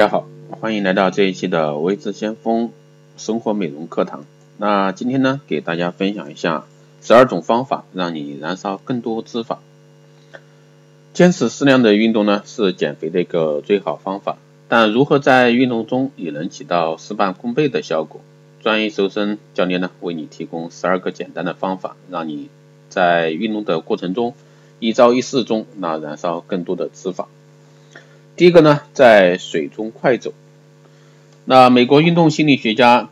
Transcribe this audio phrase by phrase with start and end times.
[0.00, 2.72] 大家好，欢迎来到这一期的微智先锋
[3.18, 4.24] 生活美容课堂。
[4.56, 6.64] 那今天呢，给大家分享一下
[7.02, 9.58] 十二种方法，让你燃烧更多脂肪。
[11.12, 14.38] 坚持适量的运动呢，是减肥的一个最好方法。
[14.68, 18.22] 但如何在运动中也能起到事半功倍的效果？
[18.62, 22.48] 专业瘦身教练呢，为你提供十二个简单的方法，让你
[22.88, 24.32] 在运动的过程中
[24.78, 27.26] 一招一式中，那燃烧更多的脂肪。
[28.40, 30.32] 第一个呢，在水中快走。
[31.44, 33.10] 那美国运动心理学家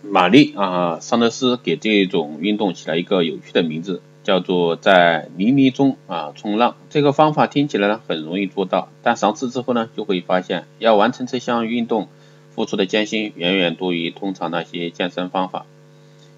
[0.00, 6.76] 玛丽啊桑德斯给这种运动起了一个有趣的名字，叫做在泥泞中啊冲浪。
[6.88, 12.08] 这个方法听起来呢很容易做到，但尝试之后呢就会发现，要完成这项运动
[12.54, 15.66] 付出的艰辛远远多于通常那些健身方法。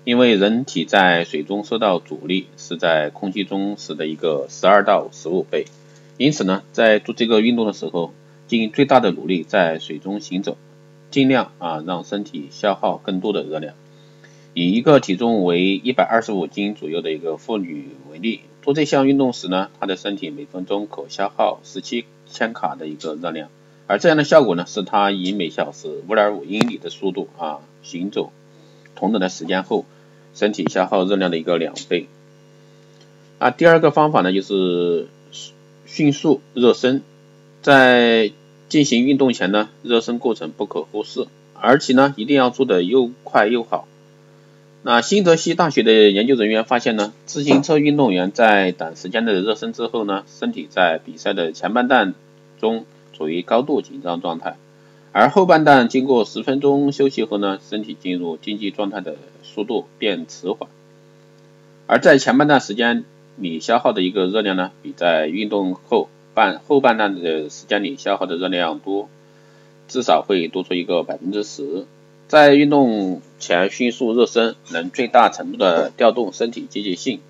[0.03, 5.67] 因为人体在水中受到阻力是在空气中时的一个十二到十五倍，
[6.17, 8.13] 因此呢在做这个运动的时候。
[8.53, 10.59] 尽最大的努力在水中行走，
[11.11, 13.73] 尽量啊让身体消耗更多的热量。
[14.53, 23.49] 以一个体重为一百二十五斤左右的一个妇女为例，做这项运动时呢，她的身体每分钟可消耗十七千卡的一个热量，
[23.87, 28.33] 而这样的效果呢，是她以每小时五点五英里的速度啊行走
[28.95, 29.87] 同等的时间后，
[30.35, 32.07] 身体消耗热量的一个两倍。
[33.39, 35.09] 啊，第二个方法呢，就是
[35.87, 37.01] 迅速热身，
[37.63, 38.31] 在
[38.73, 43.87] 进行运动前呢，热身过程不可忽视，而且呢，一定要做的又快又好。
[44.83, 52.15] 那新泽西大学的研究人员发现呢，自行车运动员在短时间的热身之后呢，身体在比赛的前半段
[52.63, 54.57] 中处于高度紧张状态，
[55.13, 60.71] 而后半段经过十分钟休息后呢，身体进入竞技状态的速度变迟缓。
[61.87, 63.05] 而在前半段时间
[63.37, 66.09] 里消耗的一个热量呢，比在运动后。
[66.35, 69.09] 半后半段的时间里消耗的热量多，
[69.89, 71.87] 至少会多出一个百分之十。
[72.29, 77.21] 在运动前迅速热身，能最大程度的调动身体积极性，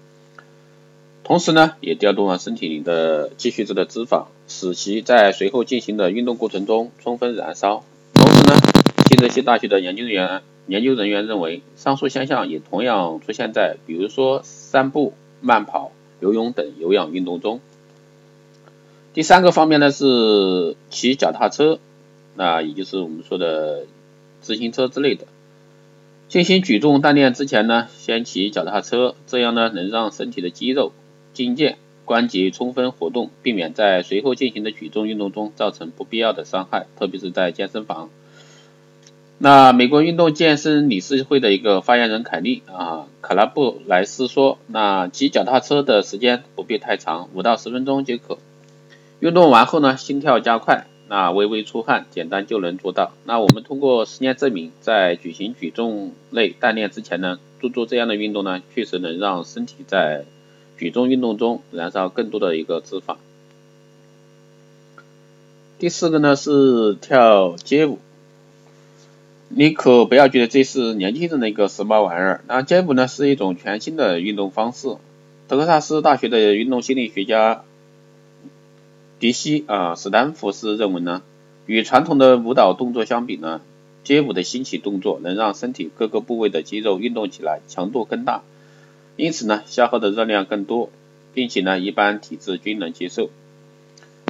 [1.25, 7.83] 同时呢，也调动了身体里的积蓄质的脂肪，使其在随后进行的运动过程中充分燃烧。
[8.15, 8.55] 同时呢，
[9.09, 17.61] 新泽西大学的研究员研究人员认为，上述现象也同样出现在比如说散步、慢跑、游泳等有氧运动中。
[19.15, 21.79] 第三个方面呢是骑脚踏车，
[22.35, 23.85] 那也就是我们说的
[24.41, 25.27] 自行车之类的。
[26.29, 30.93] 进行举重锻炼之前呢，先骑脚踏车，这样呢能让身体的肌肉、
[31.35, 31.75] 筋腱、
[32.07, 38.09] 关节充分活动，避免在随后进行的举重运动中造成不必要的伤害，特别是在健身房。
[39.37, 48.39] 那美国运动健身理事会的一个发言人凯利啊卡拉布莱斯说，那骑脚踏车的时间不必太长，五到十分钟即可。
[49.23, 53.13] 运动完后呢，心跳加快，那微微出汗，简单就能做到。
[53.25, 60.25] 那我们通过实验证明，在举行举重类锻炼之前呢，做做这样的运动呢，确实能让身体在
[60.77, 63.15] 举重运动中燃烧更多的一个脂肪。
[65.79, 68.01] 第四个呢是跳街舞，
[69.51, 72.41] 你可不要觉得这是年轻人的一个时髦玩意儿。
[72.49, 74.97] 那街舞呢是一种全新的运动方式。
[75.47, 77.63] 德克萨斯大学的运动心理学家。
[79.23, 81.23] 迪西啊，史丹福斯认为呢，
[81.67, 83.61] 与传统的舞蹈动作相比呢，
[84.03, 88.43] 街舞的兴起动作能让身体各个部位的肌肉运动起来，强度更大，
[89.15, 90.91] 因此呢，消耗的热量更多，
[91.35, 93.31] 并且呢，一般体质均能接受。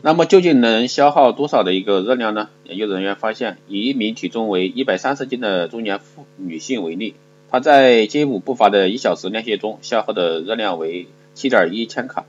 [0.03, 2.51] 那么究竟能消耗多少的一个热量呢？
[2.65, 7.15] 研究人员发现，以一名体重为一百三十斤的中年妇女性为例，
[7.51, 12.27] 她在街舞步伐的一小时练习中消耗的热量为七点一千卡。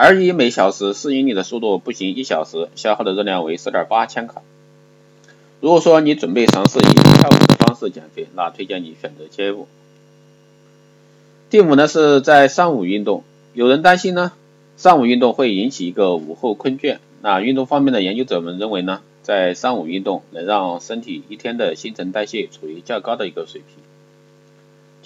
[0.00, 4.42] 而以每小时四英里的速度步行一小时，消耗的热量为四点八千卡。
[5.60, 9.66] 如果说你准备尝试以跳舞的方式减肥，那推荐你选择街舞。
[11.50, 14.30] 第五呢是在上午运动，有人担心呢，
[14.76, 16.98] 上午运动会引起一个午后困倦。
[17.20, 23.87] 那运动方面的研究者们认为呢，在上午运动能让身体一天的新陈代谢处于较高的一个水平。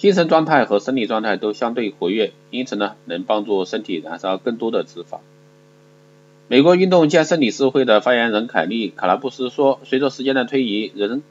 [0.03, 5.19] 精神状态和生理状态都相对活跃，因此呢，能帮助身体燃烧更多的脂肪。
[6.49, 11.23] 美国运动健身理事会的发言人凯利·卡拉布斯说：“随着时间的推移，人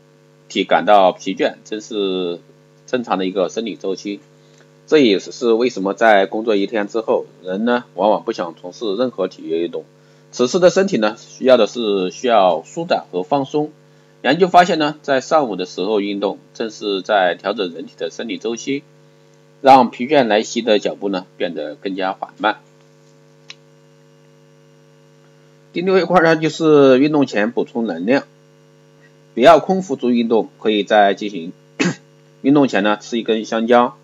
[0.48, 2.40] 体感到疲倦，这是
[2.86, 4.20] 正常的一个生理周期。
[4.86, 9.84] 这也是为什么在工作一天之后，人呢往往不想从事任何体育运动。
[10.30, 13.70] 此时的身体呢，需要的是需要舒展和放松。”
[14.22, 18.84] 研究发现呢，在上午的时候运动，正是在调整人体的生理周期，
[19.60, 22.60] 让疲倦来袭的脚步呢变得更加缓慢。
[25.72, 28.24] 第六一块呢，就是运动前补充能量。
[29.34, 31.52] 不要空腹做运动，可以在进行
[32.42, 33.96] 运动前呢吃一根香蕉。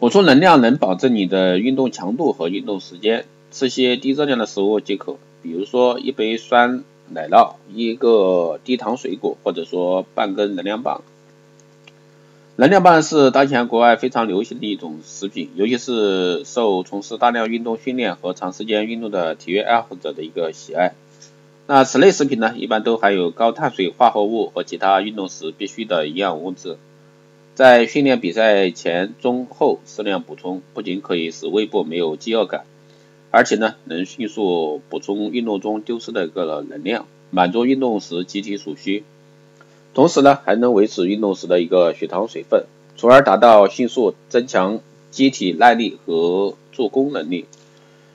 [0.00, 6.82] 补充能量能保证你的运动强度和运动时间，吃些低热量的食物即可，比如说一杯酸
[7.12, 11.02] 奶酪，一个低糖水果，或者说半根能量棒。
[12.56, 20.94] 能量棒是当前国外非常流行的一种食品，尤其是受从事大量运动训练和长时间运动的体育爱好者的一个喜爱。
[21.68, 26.78] 那此类食品呢，一般都含有高碳水化合物和其他运动时必需的营养物质。
[27.54, 32.64] 在训练比赛前、中、后适量补充，不仅可以使胃部没有饥饿感，
[33.30, 39.04] 而且呢，能迅速补充运动中丢失的一个能量，满足运动时机体所需。
[39.94, 42.64] 同时呢，还能维持运动时的一个血糖水分，
[42.96, 44.80] 从而达到迅速增强
[45.10, 47.46] 机体耐力和做功能力，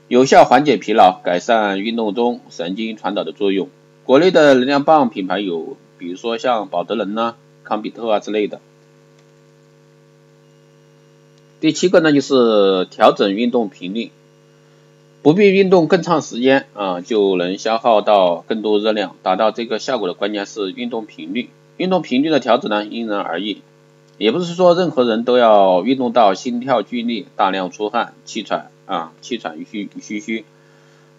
[0.07, 3.69] 有效缓解疲劳，改善运动中神经传导的作用。
[4.05, 8.59] 国内的能量棒品牌有，比如说像宝德能呐、康比特啊之类的。
[11.59, 14.11] 第七个呢，就是调整运动频率，
[15.23, 21.49] 不必运动更长时间啊，就能消耗到更多热量，达到这个效果的关键是运动频率。
[21.77, 23.61] 运动频率的调整呢，因人而异，
[24.17, 30.43] 也不是说任何人都要运动到心跳剧烈、大量出汗、气喘啊、气喘吁吁吁，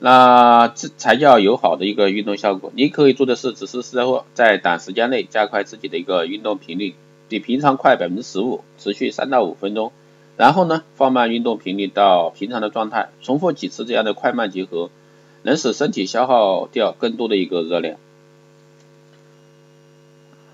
[0.00, 2.70] 那这才叫有好的一个运动效果。
[2.76, 6.94] 你可以做的是，只是说在短时间内加快自己的一个运动频率，
[7.30, 9.92] 比平常快百分之十五，持续三到五分钟。
[10.36, 14.90] 然后呢，放慢运动频率到平常的状态，重复几次这样的快慢结合，
[15.42, 17.96] 能使身体消耗掉更多的一个热量。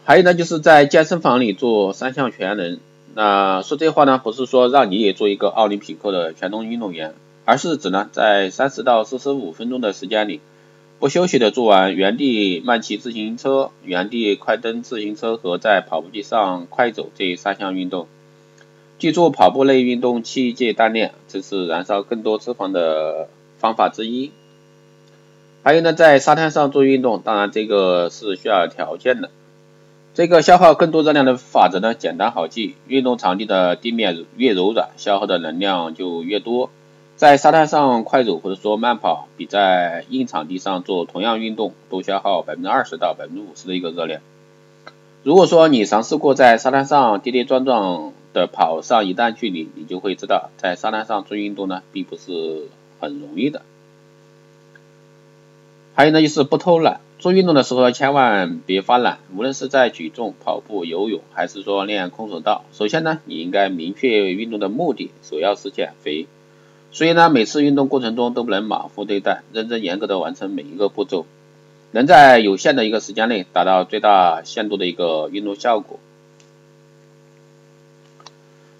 [0.05, 2.79] 还有呢，就是在健身房里做三项全能。
[3.15, 10.41] 那说这话呢，不是说让你也做一个奥林匹克的全能运动员，而是指呢，在三十到四十五分钟的时间里，
[10.99, 18.07] 不休息的做完原地慢骑自行车、原地快蹬自行车和在跑步机上快走这三项运动。
[19.01, 24.31] 记住，跑步类运动器械锻炼，这是燃烧更多脂肪的方法之一。
[25.63, 29.31] 还有呢，在沙滩上做运动，当然这个是需要条件的。
[30.13, 32.75] 这个消耗更多热量的法则呢，简单好记。
[32.89, 36.69] 运动场地的地面越柔软，消耗的能量就越多。
[37.17, 44.21] 在沙滩上快走或者说慢跑，比在硬场地上做同样运动多消耗百分之二十到百分之五十的一个热量。
[45.23, 52.69] 如果说你尝试过在沙滩上跌跌撞撞，的跑上一段距离，你就会知道，在沙滩上做运动呢，并不是
[53.01, 53.63] 很容易的。
[55.95, 59.19] 还有呢，就是不偷懒，做运动的时候千万别发懒。
[59.37, 66.27] 无论是在举重、跑步、游泳，还是说练空手道，首先呢，你应该明确运动的目的，首要是减肥。
[66.93, 71.27] 所以呢，每次运动过程中都不能马虎对待，认真严格的完成每一个步骤，
[71.91, 76.01] 能在有限的一个时间内达到最大限度的一个运动效果。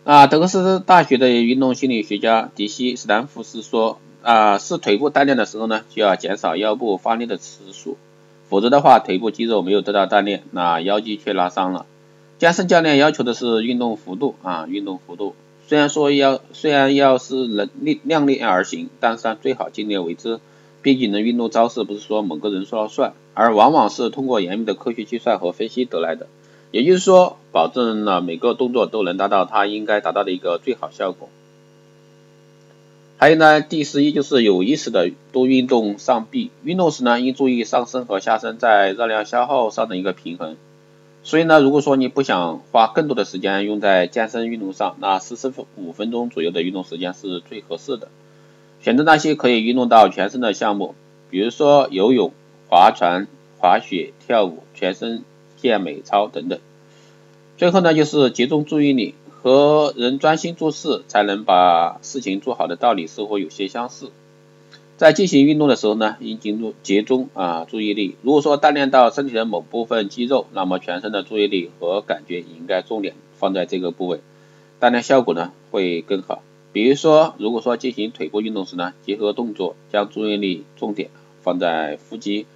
[0.03, 7.99] 啊，德克斯大学的运动心理学家迪西·斯坦福斯说，啊，是腿部锻炼的时候呢，就要减少腰部发力的次数，
[8.49, 11.85] 否则的话，腿部肌肉没有得到锻炼，那腰肌却拉伤了。
[12.39, 15.35] 健身教练要求的是运动幅度啊，运动幅度。
[15.69, 20.41] 虽然说要，虽然要是能力量力而行，但是呢，最好尽力为之。
[20.81, 26.27] 毕竟呢，运动招式不是说某个人说了算，而往往是通过严密的科学计算和分析得来的。
[26.71, 31.29] 也就是说，保证了每个动作都能达到它应该达到的一个最好效果。
[33.19, 36.51] 还有呢，第十一就是有意识的多运动上臂。
[36.63, 40.57] 运动时呢，应注意上身和下身在热量消耗上的一个平衡。
[41.23, 48.09] 所以呢，如果说你不想花更多的时间用在健身运动上，那四十五分钟左右的运动时间是最合适的。
[48.81, 50.95] 选择那些可以运动到全身的项目，
[51.31, 52.33] 比如说游泳、
[52.69, 53.27] 划船、
[53.59, 55.25] 滑雪、跳舞、全身。
[55.63, 56.59] 健美操等等，
[57.61, 64.11] 最后呢就是集中注意力和人专心做事才能把事情做好的道理似乎有些相似。
[64.97, 68.17] 在进行运动的时候呢，应集中集中啊注意力。
[68.23, 74.21] 如果说锻炼到身体的某部分肌肉，那么全身的注意力和感觉应该重点放在这个部位，
[74.81, 76.43] 锻炼效果呢会更好。
[76.73, 81.11] 比如说，如果说进行腿部运动时呢，结合动作，将注意力重点
[81.43, 82.47] 放在腹肌。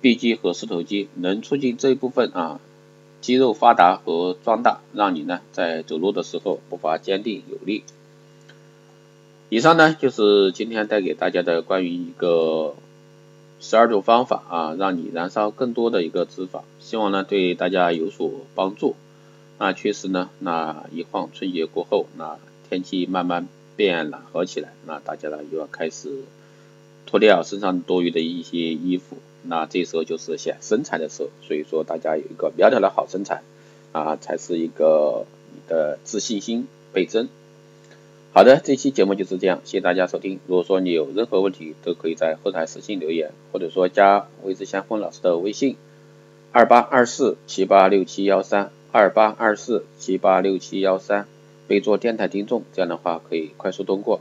[0.00, 2.60] 臂肌和四头肌能促进这一部分啊
[3.24, 7.82] 肌肉发达和壮大，让你呢在走路的时候步伐坚定有力。
[9.48, 12.74] 以上呢就是今天带给大家的关于一个
[13.60, 18.94] 十二种方法啊，让你燃烧更多的一个脂肪，希望呢对大家有所帮助。
[19.58, 22.36] 那确实呢，那一晃春节过后，那
[22.68, 26.10] 天气慢慢变暖和起来，那大家呢又要开始
[27.06, 29.16] 脱掉身上多余的一些衣服。
[29.46, 33.42] 那这时候就是显身材的时候，所以说大家有一个苗条的好身材
[33.92, 37.28] 啊，才是一个你的自信心倍增。
[38.32, 40.40] 好的，这期节目就是这样，谢谢大家收听。
[40.48, 45.76] 如果说你有任何问题，都可以在后台私信留言，或者说加魏之先锋老师的微信
[46.50, 51.28] 二八二四七八六七幺三二八二四七八六七幺三，
[51.68, 54.20] 备注电台听众，这样的话可以快速通过。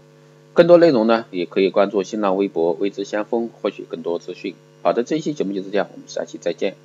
[0.53, 4.53] 更多内容呢，也可以关注新浪微博魏之先锋，获取更多资讯。
[4.83, 6.75] 好的，这一期节目就是这样，我们下期再见。